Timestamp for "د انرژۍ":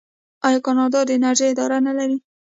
1.05-1.47